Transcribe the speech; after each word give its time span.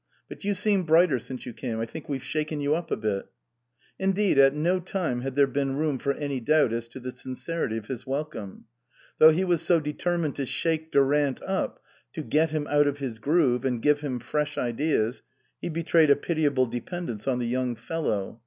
But 0.27 0.43
you 0.43 0.55
seem 0.55 0.83
brighter 0.83 1.19
since 1.19 1.45
you 1.45 1.53
came. 1.53 1.79
I 1.79 1.85
think 1.85 2.09
we've 2.09 2.23
shaken 2.23 2.59
you 2.59 2.73
up 2.73 2.89
a 2.89 2.97
bit." 2.97 3.27
Indeed, 3.99 4.39
at 4.39 4.53
110 4.53 4.81
time 4.91 5.21
had 5.21 5.35
there 5.35 5.45
been 5.45 5.75
room 5.75 5.99
for 5.99 6.13
any 6.13 6.39
doubt 6.39 6.73
as 6.73 6.87
to 6.87 6.99
the 6.99 7.11
sincerity 7.11 7.77
of 7.77 7.85
his 7.85 8.07
welcome. 8.07 8.65
Though 9.19 9.29
he 9.29 9.43
was 9.43 9.61
so 9.61 9.79
determined 9.79 10.35
to 10.37 10.47
shake 10.47 10.91
Durant 10.91 11.39
up, 11.43 11.83
to 12.13 12.23
get 12.23 12.49
him 12.49 12.65
out 12.67 12.87
of 12.87 12.97
his 12.97 13.19
groove, 13.19 13.63
and 13.63 13.79
give 13.79 13.99
him 14.01 14.17
fresh 14.17 14.57
ideas, 14.57 15.21
he 15.61 15.69
betrayed 15.69 16.09
a 16.09 16.15
pitiable 16.15 16.65
dependence 16.65 17.27
on 17.27 17.37
the 17.37 17.45
young 17.45 17.75
fellow. 17.75 18.39